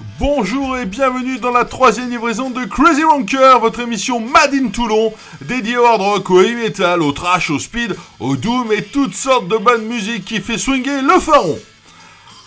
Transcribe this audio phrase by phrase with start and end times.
[0.00, 5.12] Bonjour et bienvenue dans la troisième livraison de Crazy Ranker, votre émission Mad in Toulon,
[5.42, 9.14] dédiée au hard rock, au heavy metal, au trash, au speed, au doom et toutes
[9.14, 11.58] sortes de bonnes musiques qui fait swinger le pharaon.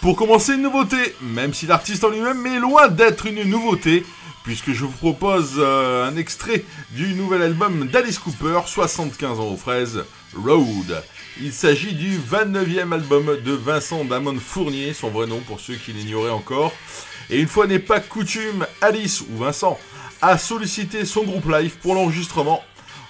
[0.02, 4.06] Pour commencer, une nouveauté, même si l'artiste en lui-même est loin d'être une nouveauté,
[4.44, 9.58] puisque je vous propose euh, un extrait du nouvel album d'Alice Cooper, 75 ans aux
[9.58, 10.04] fraises,
[10.36, 11.04] Road.
[11.42, 15.92] Il s'agit du 29e album de Vincent Damon Fournier, son vrai nom pour ceux qui
[15.94, 16.74] l'ignoraient encore.
[17.30, 19.80] Et une fois n'est pas coutume, Alice ou Vincent
[20.22, 22.64] a sollicité son groupe live pour l'enregistrement.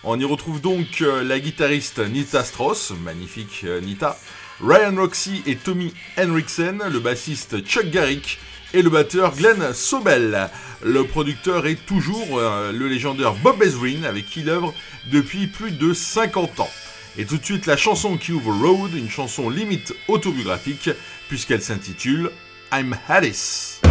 [0.04, 4.18] On y retrouve donc euh, la guitariste Nita Strauss, magnifique euh, Nita,
[4.62, 8.40] Ryan Roxy et Tommy Henriksen, le bassiste Chuck Garrick
[8.74, 10.50] et le batteur Glenn Sobel.
[10.84, 14.74] Le producteur est toujours euh, le légendaire Bob Ezrin avec qui il œuvre
[15.12, 16.70] depuis plus de 50 ans.
[17.18, 20.90] Et tout de suite la chanson qui ouvre Road, une chanson limite autobiographique
[21.30, 22.30] puisqu'elle s'intitule
[22.72, 23.82] I'm Alice.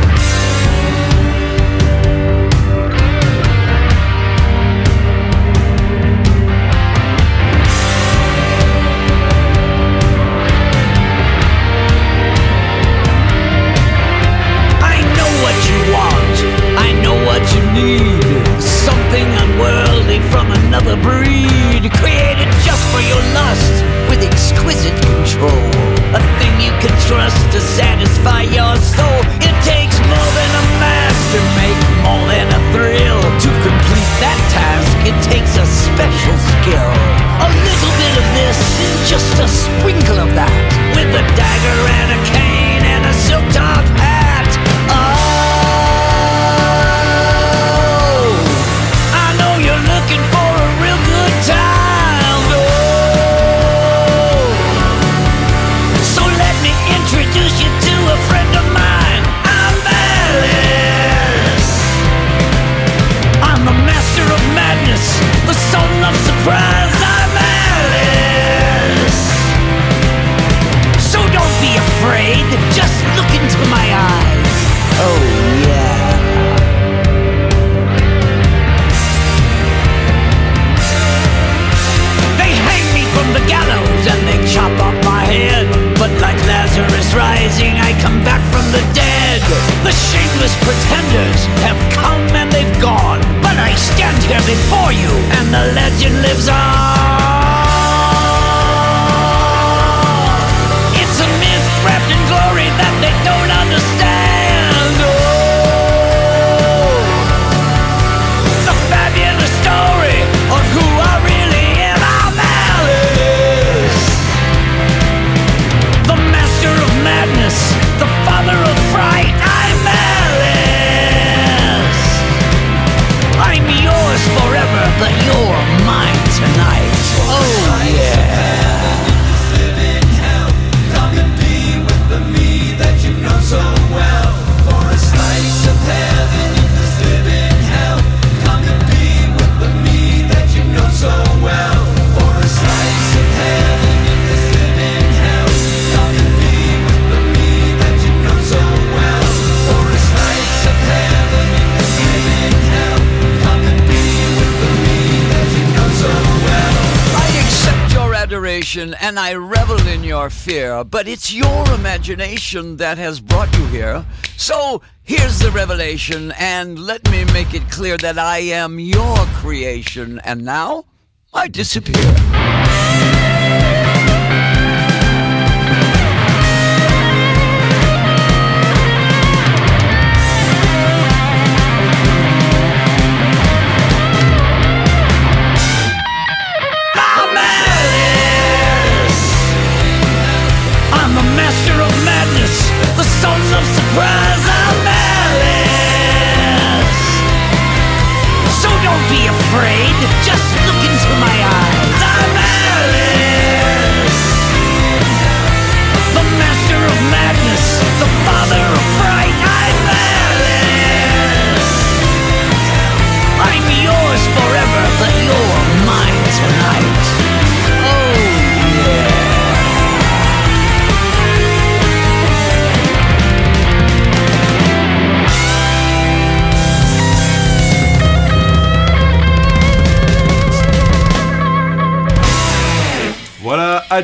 [160.94, 164.06] But it's your imagination that has brought you here.
[164.37, 170.21] So here's the revelation, and let me make it clear that I am your creation,
[170.21, 170.84] and now
[171.33, 172.15] I disappear.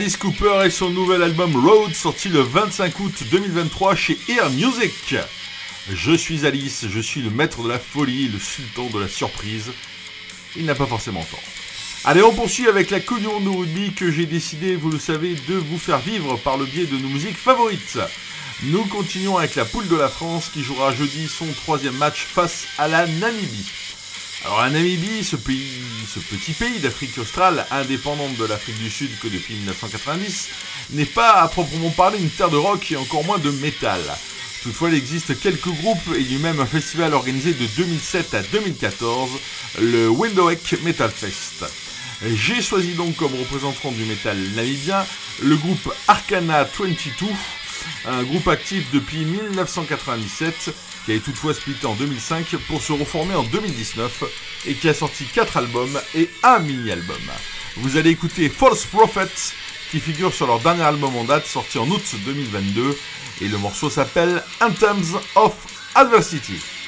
[0.01, 5.15] Alice Cooper et son nouvel album Road sorti le 25 août 2023 chez Ear Music.
[5.93, 9.71] Je suis Alice, je suis le maître de la folie, le sultan de la surprise.
[10.57, 11.43] Il n'a pas forcément tort.
[12.07, 15.57] Allez, on poursuit avec la Coupe de rugby que j'ai décidé, vous le savez, de
[15.57, 17.99] vous faire vivre par le biais de nos musiques favorites.
[18.63, 22.69] Nous continuons avec la poule de la France qui jouera jeudi son troisième match face
[22.79, 23.71] à la Namibie.
[24.45, 29.11] Alors la Namibie, ce, pays, ce petit pays d'Afrique australe, indépendante de l'Afrique du Sud
[29.21, 30.49] que depuis 1990,
[30.93, 34.01] n'est pas à proprement parler une terre de rock et encore moins de métal.
[34.63, 38.35] Toutefois, il existe quelques groupes et il y a même un festival organisé de 2007
[38.35, 39.31] à 2014,
[39.83, 41.65] le Windhoek Metal Fest.
[42.27, 45.07] J'ai choisi donc comme représentant du métal namibien
[45.43, 47.27] le groupe Arcana 22,
[48.07, 53.43] un groupe actif depuis 1997 qui a toutefois splitté en 2005 pour se reformer en
[53.43, 54.25] 2019
[54.67, 57.21] et qui a sorti 4 albums et un mini-album.
[57.77, 59.55] Vous allez écouter False Prophets
[59.91, 62.97] qui figure sur leur dernier album en date sorti en août 2022
[63.43, 65.55] et le morceau s'appelle Anthems of
[65.95, 66.80] Adversity.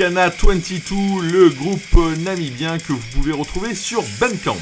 [0.00, 4.56] Arcana 22, le groupe namibien que vous pouvez retrouver sur Bandcamp.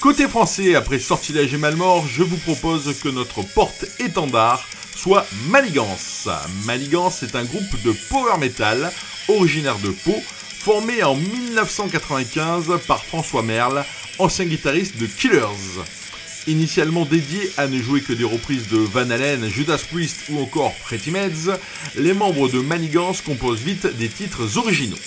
[0.00, 6.28] Côté français, après Sortilège et Malmort, je vous propose que notre porte-étendard soit Maligance.
[6.64, 8.90] Maligance est un groupe de power metal
[9.28, 10.20] originaire de Pau,
[10.58, 13.84] formé en 1995 par François Merle,
[14.18, 16.01] ancien guitariste de Killers.
[16.48, 20.74] Initialement dédié à ne jouer que des reprises de Van Halen, Judas Priest ou encore
[20.84, 21.56] Pretty Meds,
[21.96, 24.98] les membres de Manigance composent vite des titres originaux.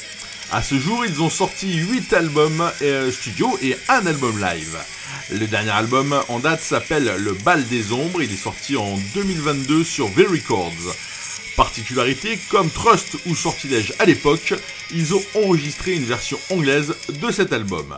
[0.54, 4.78] À ce jour, ils ont sorti 8 albums euh, studio et un album live.
[5.32, 9.84] Le dernier album en date s'appelle Le Bal des Ombres, il est sorti en 2022
[9.84, 10.96] sur V Records.
[11.58, 14.54] Particularité, comme Trust ou Sortilège à l'époque,
[14.94, 17.94] ils ont enregistré une version anglaise de cet album.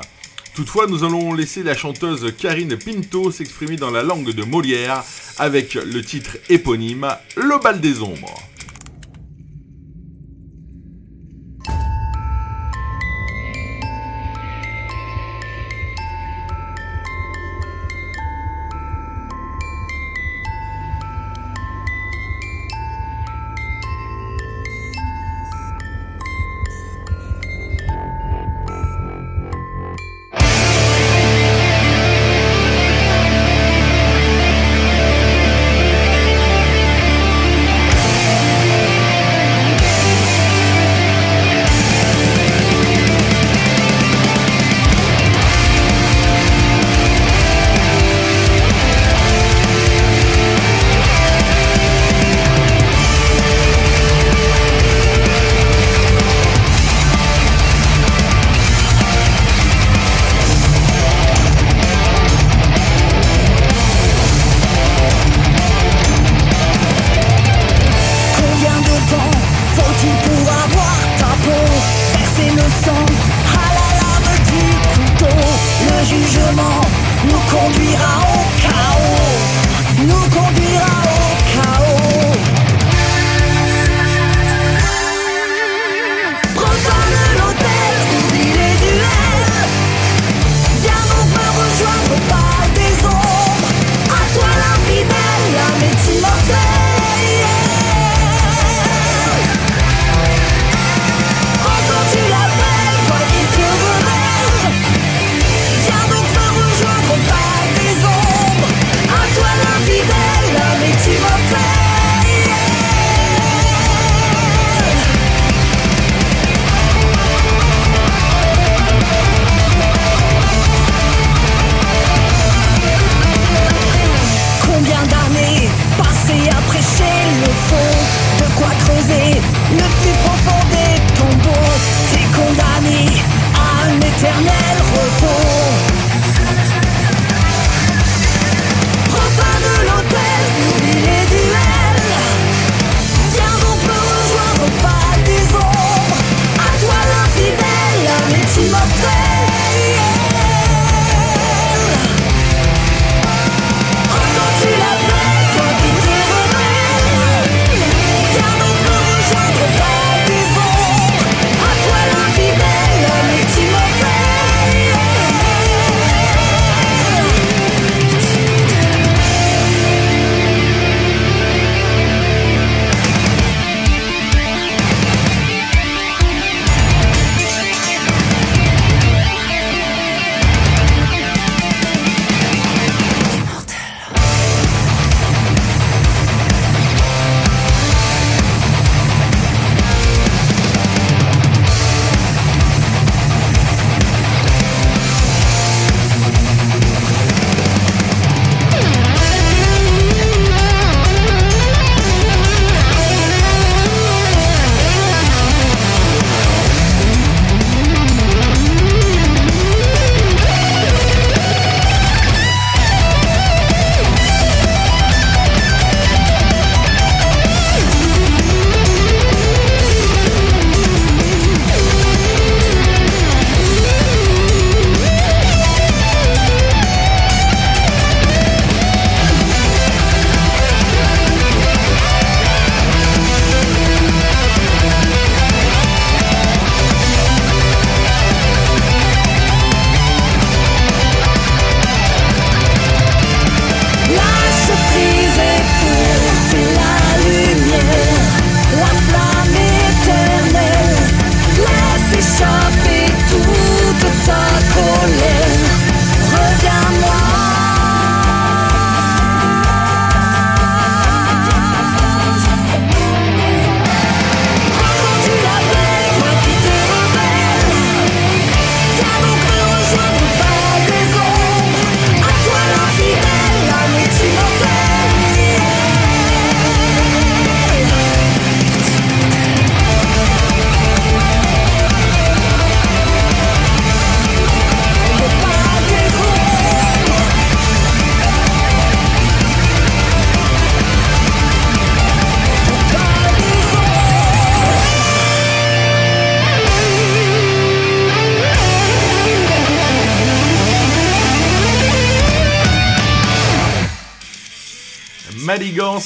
[0.57, 5.03] Toutefois, nous allons laisser la chanteuse Karine Pinto s'exprimer dans la langue de Molière
[5.37, 8.33] avec le titre éponyme Le bal des ombres.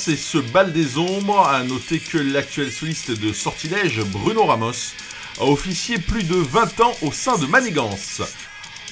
[0.08, 1.48] Et ce bal des ombres.
[1.48, 4.94] À noter que l'actuel soliste de Sortilège, Bruno Ramos,
[5.40, 8.22] a officié plus de 20 ans au sein de Manigance.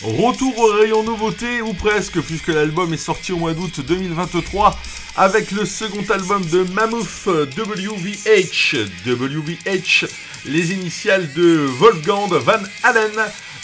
[0.03, 4.79] Retour au rayon nouveauté, ou presque, puisque l'album est sorti au mois d'août 2023
[5.17, 8.75] avec le second album de Mammoth WVH.
[9.05, 10.05] WVH,
[10.45, 13.11] les initiales de Wolfgang Van Allen,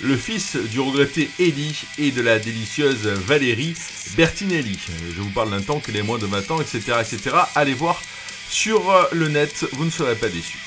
[0.02, 3.76] le fils du regretté Eddie et de la délicieuse Valérie
[4.18, 4.80] Bertinelli.
[5.16, 7.36] Je vous parle d'un temps que les moins de 20 ans, etc., etc.
[7.56, 8.02] Allez voir
[8.50, 10.60] sur le net, vous ne serez pas déçus.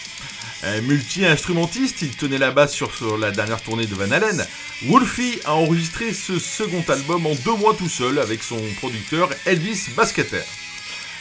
[0.82, 4.44] Multi-instrumentiste, il tenait la basse sur, sur, la dernière tournée de Van Halen.
[4.82, 9.90] Wolfie a enregistré ce second album en deux mois tout seul avec son producteur Elvis
[9.96, 10.42] Basketer.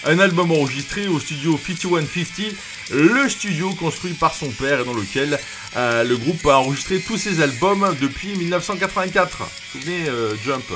[0.06, 2.56] Un album enregistré au studio 5150,
[2.92, 5.40] le studio construit par son père et dans lequel
[5.76, 9.38] euh, le groupe a enregistré tous ses albums depuis 1984.
[9.40, 10.76] Vous souvenez, euh, Jump euh,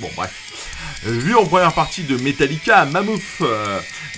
[0.00, 0.32] Bon, bref.
[1.04, 3.42] Vu en première partie de Metallica, Mammoth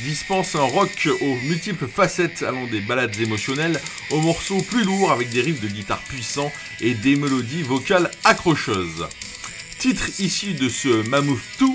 [0.05, 5.31] dispense un rock aux multiples facettes allant des balades émotionnelles aux morceaux plus lourds avec
[5.31, 9.07] des riffs de guitare puissants et des mélodies vocales accrocheuses.
[9.79, 11.66] Titre issu de ce Mammoth 2,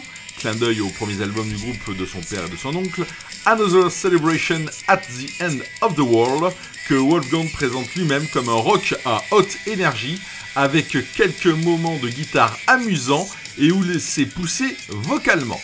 [0.41, 3.05] clin d'œil aux premiers albums du groupe de son père et de son oncle,
[3.45, 6.51] Another Celebration at the End of the World,
[6.87, 10.19] que Wolfgang présente lui-même comme un rock à haute énergie,
[10.55, 15.61] avec quelques moments de guitare amusants et où laisser pousser vocalement.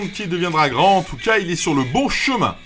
[0.00, 2.56] Qui deviendra grand, en tout cas il est sur le bon chemin.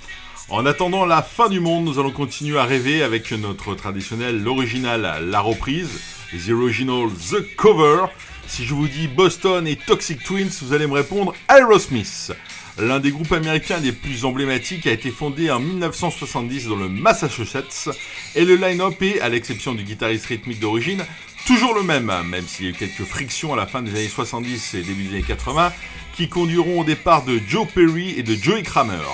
[0.49, 5.27] En attendant la fin du monde, nous allons continuer à rêver avec notre traditionnel, l'original,
[5.29, 6.01] la reprise,
[6.33, 8.07] The Original, The Cover.
[8.47, 12.33] Si je vous dis Boston et Toxic Twins, vous allez me répondre Aerosmith.
[12.79, 17.91] L'un des groupes américains les plus emblématiques a été fondé en 1970 dans le Massachusetts
[18.37, 21.05] et le line-up est, à l'exception du guitariste rythmique d'origine,
[21.47, 24.09] toujours le même, même s'il y a eu quelques frictions à la fin des années
[24.09, 25.73] 70 et début des années 80
[26.19, 29.07] qui conduiront au départ de Joe Perry et de Joey Kramer.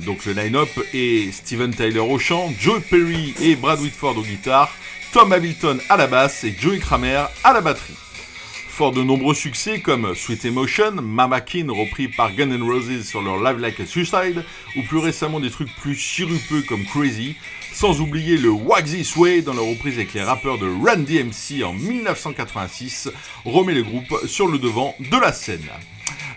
[0.00, 4.74] Donc le line-up est Steven Tyler au chant, Joe Perry et Brad Whitford aux guitares,
[5.12, 7.94] Tom Hamilton à la basse et Joey Kramer à la batterie
[8.88, 13.36] de nombreux succès comme Sweet Emotion, Mama Kin repris par Guns N' Roses sur leur
[13.36, 14.42] Live Like a Suicide,
[14.74, 17.36] ou plus récemment des trucs plus sirupeux comme Crazy,
[17.74, 21.74] sans oublier le Wax This dans leur reprise avec les rappeurs de Run DMC en
[21.74, 23.10] 1986,
[23.44, 25.68] remet le groupe sur le devant de la scène.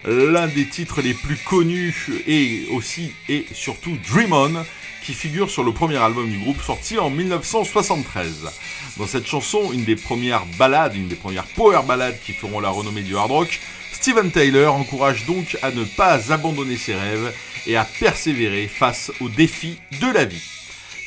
[0.05, 4.65] L'un des titres les plus connus est aussi et surtout Dream On,
[5.03, 8.51] qui figure sur le premier album du groupe sorti en 1973.
[8.97, 12.69] Dans cette chanson, une des premières ballades, une des premières power ballades qui feront la
[12.69, 13.59] renommée du hard rock,
[13.93, 17.33] Steven Tyler encourage donc à ne pas abandonner ses rêves
[17.65, 20.52] et à persévérer face aux défis de la vie.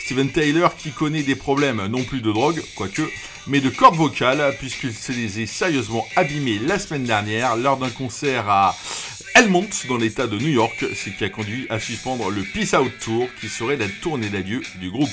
[0.07, 3.03] Steven Tyler qui connaît des problèmes non plus de drogue, quoique,
[3.49, 7.91] mais de cordes vocales, puisqu'il se les est sérieusement abîmés la semaine dernière lors d'un
[7.91, 8.77] concert à
[9.35, 12.93] Elmont dans l'état de New York, ce qui a conduit à suspendre le Peace Out
[13.01, 15.11] Tour qui serait la tournée d'adieu du groupe.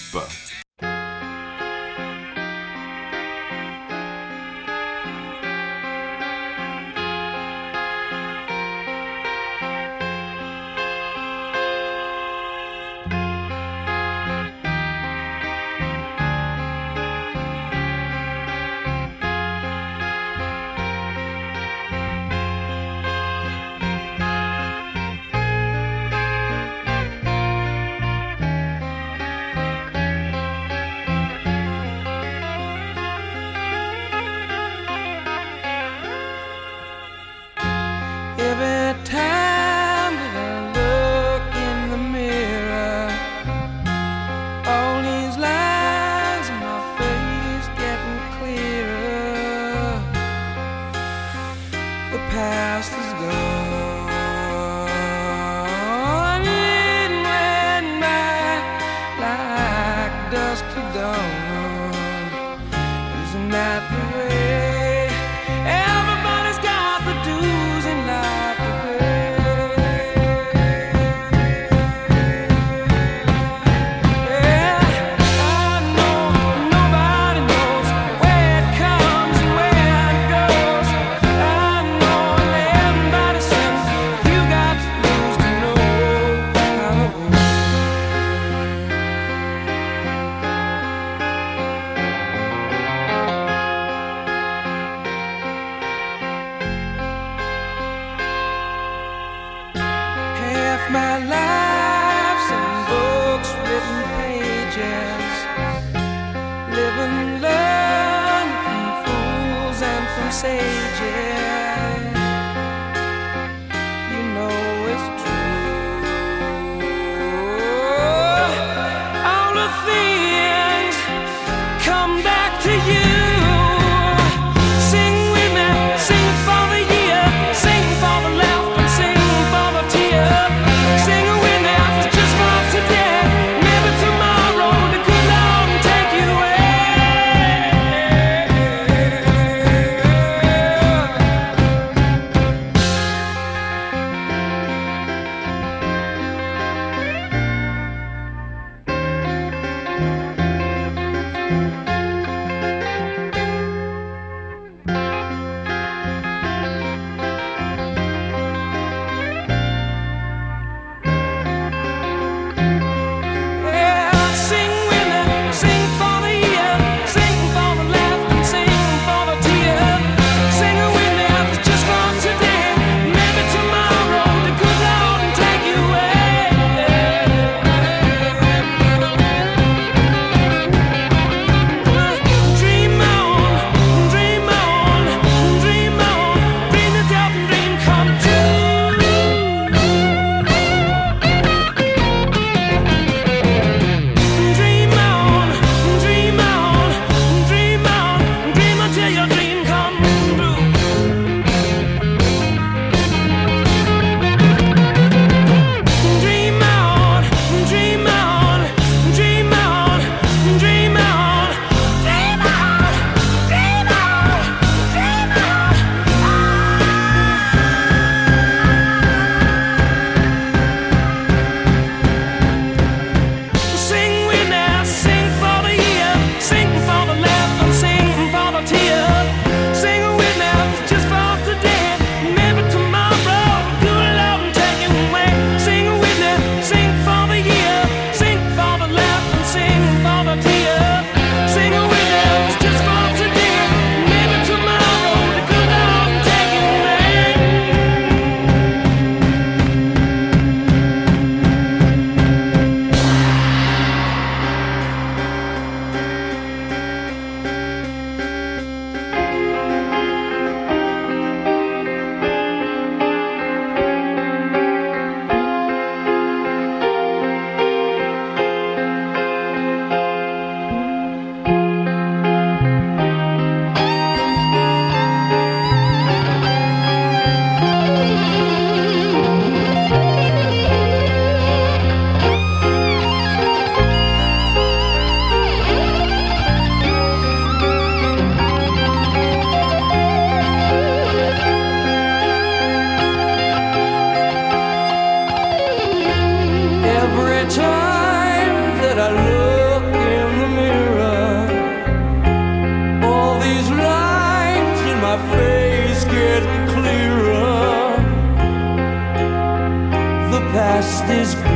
[311.13, 311.52] is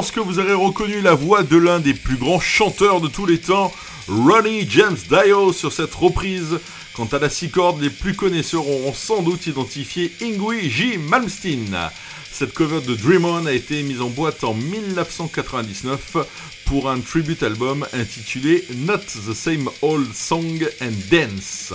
[0.00, 3.26] pense que vous aurez reconnu la voix de l'un des plus grands chanteurs de tous
[3.26, 3.70] les temps,
[4.08, 6.58] Ronnie James Dio, sur cette reprise.
[6.94, 10.96] Quant à la six cordes, les plus connaisseurs auront sans doute identifié Ingui J.
[10.96, 11.76] Malmsteen.
[12.32, 16.16] Cette cover de Dream On a été mise en boîte en 1999
[16.64, 21.74] pour un tribute album intitulé Not the Same Old Song and Dance.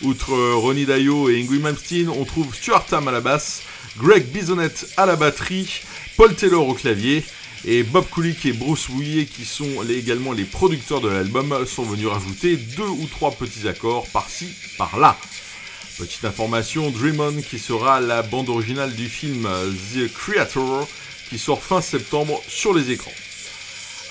[0.00, 3.60] Outre Ronnie Dio et Ingui Malmsteen, on trouve Stuart Tam à la basse,
[3.98, 5.82] Greg Bisonette à la batterie,
[6.16, 7.24] Paul Taylor au clavier
[7.64, 12.06] et Bob Kulick et Bruce Wouillet, qui sont également les producteurs de l'album, sont venus
[12.06, 14.46] rajouter deux ou trois petits accords par-ci,
[14.76, 15.16] par-là.
[15.98, 19.48] Petite information, Dream On qui sera la bande originale du film
[19.92, 20.88] The Creator
[21.28, 23.12] qui sort fin septembre sur les écrans.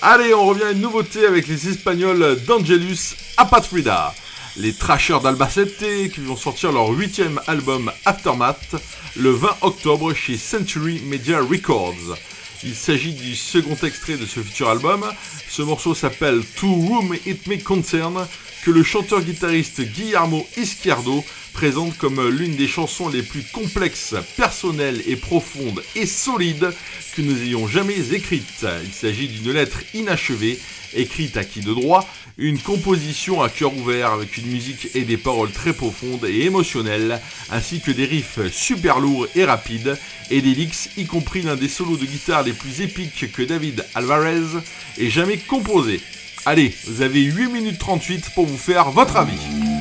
[0.02, 4.14] Allez, on revient à une nouveauté avec les Espagnols d'Angelus Apatrida.
[4.56, 8.76] Les Trashers d'Albacete qui vont sortir leur huitième album Aftermath
[9.16, 12.16] le 20 octobre chez Century Media Records.
[12.64, 15.04] Il s'agit du second extrait de ce futur album.
[15.48, 18.26] Ce morceau s'appelle To Room It May Concern,
[18.64, 25.16] que le chanteur-guitariste Guillermo Izquierdo présente comme l'une des chansons les plus complexes, personnelles et
[25.16, 26.70] profondes et solides
[27.16, 28.66] que nous ayons jamais écrites.
[28.84, 30.58] Il s'agit d'une lettre inachevée,
[30.94, 35.16] écrite à qui de droit, une composition à cœur ouvert avec une musique et des
[35.16, 39.98] paroles très profondes et émotionnelles, ainsi que des riffs super lourds et rapides,
[40.30, 43.84] et des licks, y compris l'un des solos de guitare les plus épiques que David
[43.96, 44.60] Alvarez
[44.98, 46.00] ait jamais composé.
[46.46, 49.77] Allez, vous avez 8 minutes 38 pour vous faire votre avis.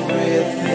[0.00, 0.71] with me.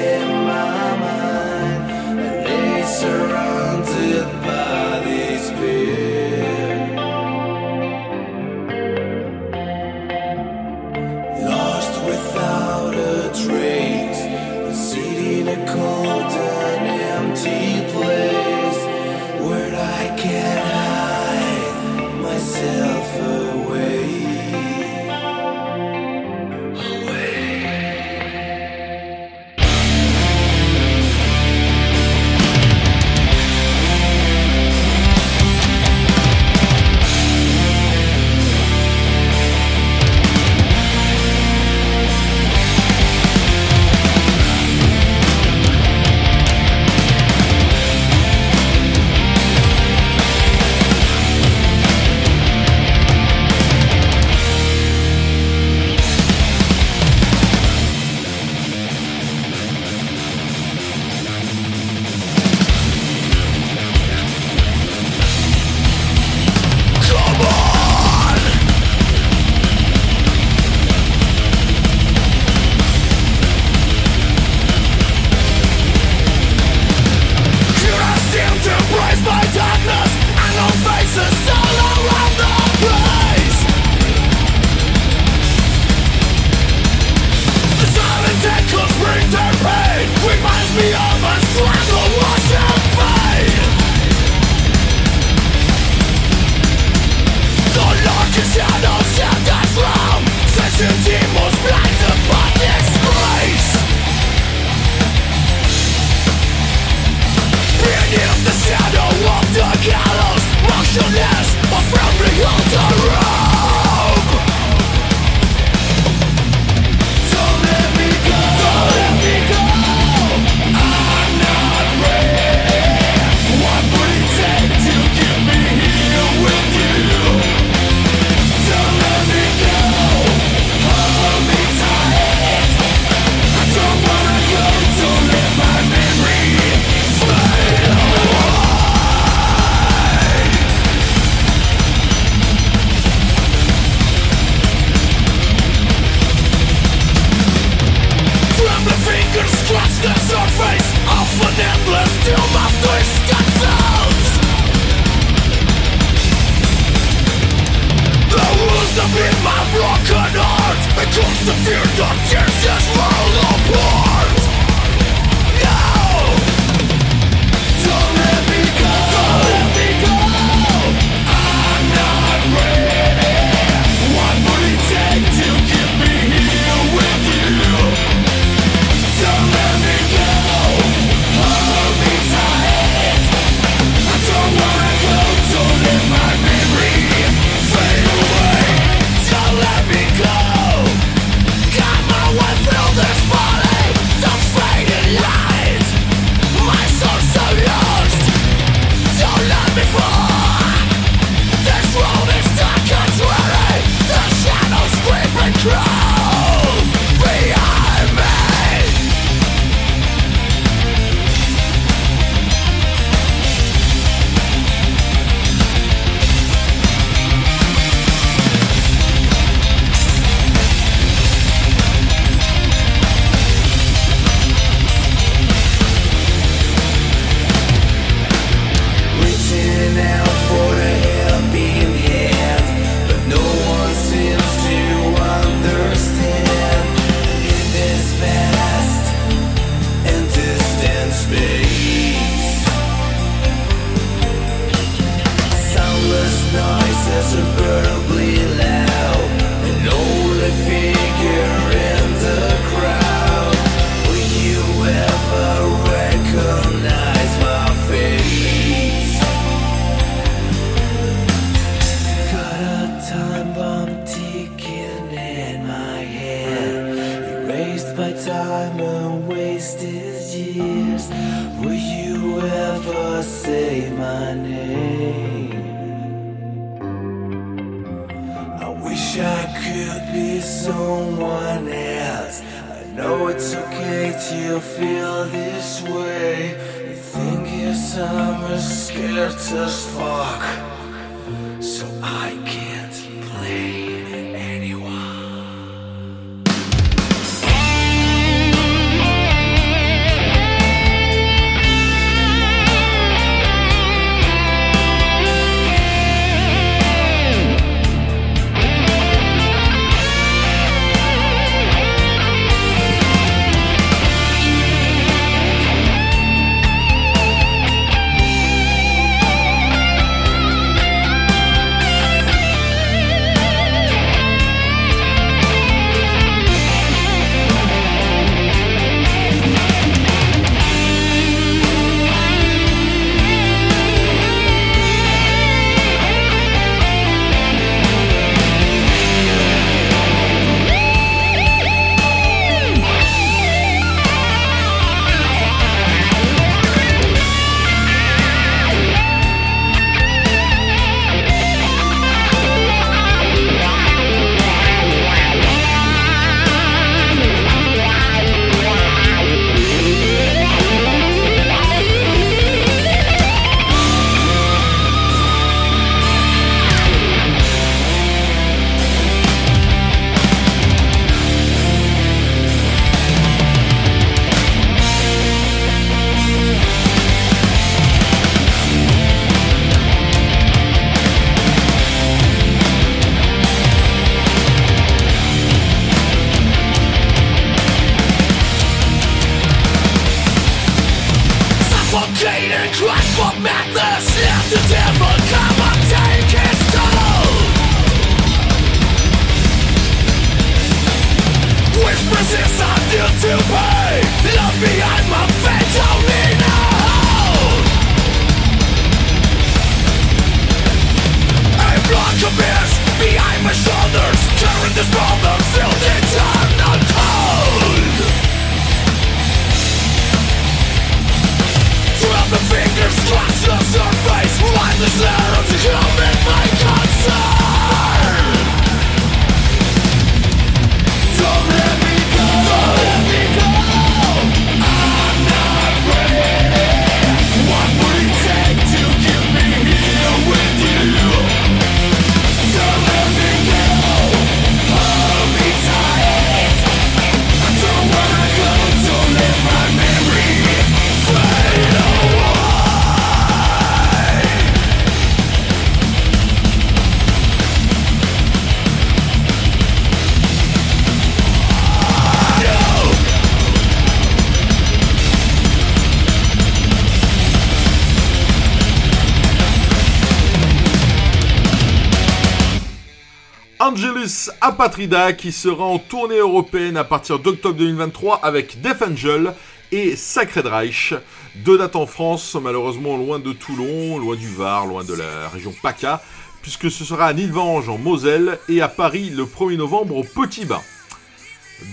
[474.60, 479.36] Apatrida qui sera en tournée européenne à partir d'octobre 2023 avec Death Angel
[479.72, 480.96] et Sacred Reich.
[481.36, 485.54] Deux dates en France, malheureusement loin de Toulon, loin du Var, loin de la région
[485.62, 486.02] PACA,
[486.42, 490.46] puisque ce sera à Nilvange en Moselle et à Paris le 1er novembre au Petit
[490.46, 490.64] Bain.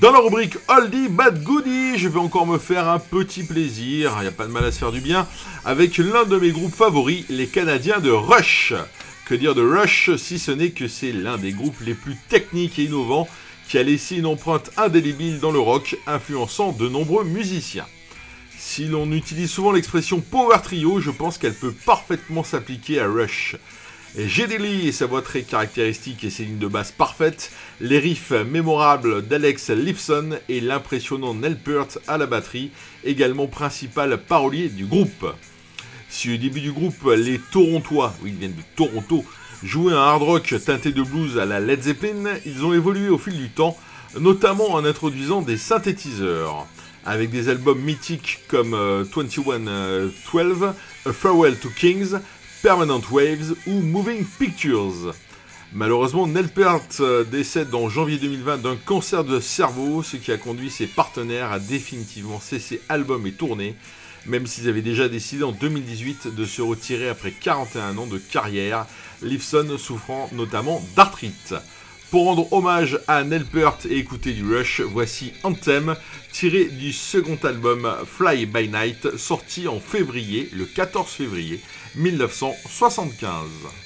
[0.03, 4.23] Dans la rubrique Oldie Bad Goodie, je vais encore me faire un petit plaisir, il
[4.25, 5.27] n'y a pas de mal à se faire du bien,
[5.65, 8.75] avec l'un de mes groupes favoris, les Canadiens de Rush.
[9.27, 12.79] Que dire de Rush si ce n'est que c'est l'un des groupes les plus techniques
[12.79, 13.27] et innovants
[13.69, 17.87] qui a laissé une empreinte indélébile dans le rock, influençant de nombreux musiciens.
[18.59, 23.57] Si l'on utilise souvent l'expression power trio, je pense qu'elle peut parfaitement s'appliquer à Rush.
[24.17, 27.51] Lee et sa voix très caractéristique et ses lignes de basse parfaites,
[27.81, 32.71] les riffs mémorables d'Alex Lifson et l'impressionnant Nell Peart à la batterie,
[33.05, 35.35] également principal parolier du groupe.
[36.17, 39.25] Si au début du groupe, les Torontois, ils viennent de Toronto,
[39.65, 43.19] jouaient un hard rock teinté de blues à la Led Zeppelin, ils ont évolué au
[43.19, 43.77] fil du temps,
[44.21, 46.69] notamment en introduisant des synthétiseurs.
[47.05, 48.77] avec des albums mythiques comme
[49.15, 50.73] 2112,
[51.05, 52.15] A Farewell to Kings,
[52.63, 55.13] Permanent Waves ou Moving Pictures.
[55.73, 60.71] Malheureusement, Nel Peart décède en janvier 2020 d'un cancer de cerveau, ce qui a conduit
[60.71, 63.75] ses partenaires à définitivement cesser albums et tournées,
[64.27, 68.87] même s'ils avaient déjà décidé en 2018 de se retirer après 41 ans de carrière,
[69.23, 71.55] Lifson souffrant notamment d'arthrite.
[72.11, 75.97] Pour rendre hommage à Nel Peart et écouter du Rush, voici Anthem,
[76.33, 81.61] tiré du second album Fly by Night, sorti en février, le 14 février
[81.97, 83.84] 1975.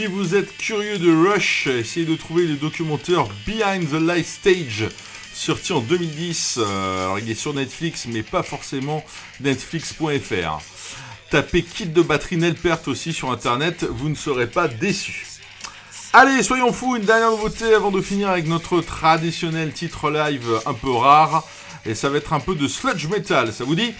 [0.00, 4.88] Vous êtes curieux de Rush, essayez de trouver le documentaire Behind the Light Stage,
[5.34, 6.58] sorti en 2010.
[6.58, 9.04] Euh, alors il est sur Netflix, mais pas forcément
[9.40, 10.62] netflix.fr.
[11.30, 15.26] Tapez kit de batterie Nelpert aussi sur internet, vous ne serez pas déçus.
[16.14, 20.74] Allez, soyons fous, une dernière nouveauté avant de finir avec notre traditionnel titre live un
[20.74, 21.46] peu rare.
[21.84, 23.92] Et ça va être un peu de sludge metal, ça vous dit?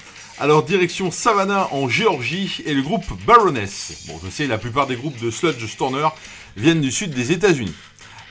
[0.43, 4.07] Alors direction Savannah en Géorgie et le groupe Baroness.
[4.09, 6.09] Bon, je sais, la plupart des groupes de sludge stoner
[6.57, 7.73] viennent du sud des États-Unis.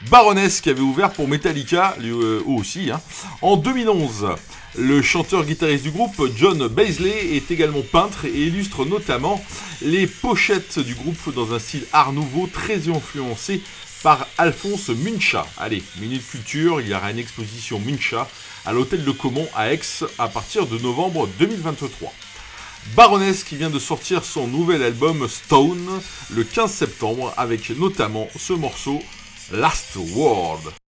[0.10, 3.00] Baroness qui avait ouvert pour Metallica, lui euh, aussi, hein,
[3.42, 4.28] en 2011.
[4.78, 9.42] Le chanteur-guitariste du groupe, John Baisley, est également peintre et illustre notamment
[9.82, 13.62] les pochettes du groupe dans un style art nouveau très influencé
[14.04, 15.46] par Alphonse Muncha.
[15.58, 18.28] Allez, Minute Culture, il y aura une exposition Muncha
[18.66, 19.82] à l'hôtel de Comont à Aix
[20.18, 22.12] à partir de novembre 2023.
[22.96, 28.54] Baroness qui vient de sortir son nouvel album Stone le 15 septembre avec notamment ce
[28.54, 29.02] morceau
[29.52, 30.81] Last Word.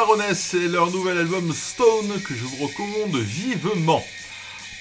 [0.00, 4.02] Baroness et leur nouvel album Stone que je vous recommande vivement.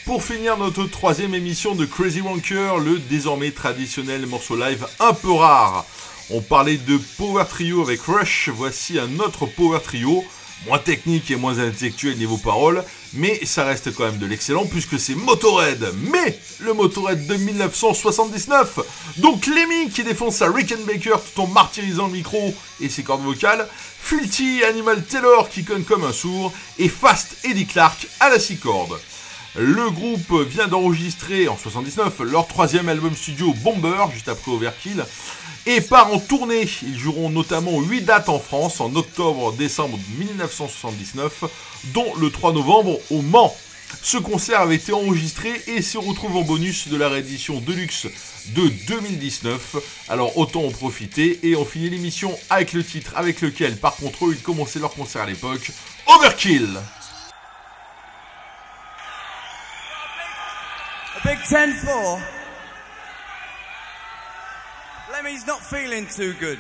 [0.06, 5.34] Pour finir notre troisième émission de Crazy Wanker, le désormais traditionnel morceau live un peu
[5.34, 5.86] rare.
[6.30, 10.24] On parlait de Power Trio avec Rush, voici un autre Power Trio
[10.66, 12.84] moins technique et moins intellectuel niveau parole,
[13.14, 18.80] mais ça reste quand même de l'excellent puisque c'est Motorhead, mais le Motorhead de 1979.
[19.18, 23.68] Donc Lemmy qui défonce sa Rickenbacker tout en martyrisant le micro et ses cordes vocales,
[24.02, 28.58] Filthy Animal Taylor qui conne comme un sourd, et Fast Eddie Clark à la six
[28.58, 29.00] cordes.
[29.56, 35.04] Le groupe vient d'enregistrer en 79 leur troisième album studio Bomber, juste après Overkill,
[35.66, 36.70] et part en tournée.
[36.84, 41.46] Ils joueront notamment 8 dates en France en octobre-décembre 1979,
[41.94, 43.56] dont le 3 novembre au Mans.
[44.04, 48.06] Ce concert avait été enregistré et se retrouve en bonus de la réédition Deluxe
[48.56, 49.78] de 2019.
[50.10, 54.26] Alors autant en profiter et on finit l'émission avec le titre avec lequel par contre
[54.32, 55.72] ils commençaient leur concert à l'époque,
[56.06, 56.80] Overkill.
[61.40, 62.22] Big 10-4.
[65.12, 66.60] Lemmy's not feeling too good.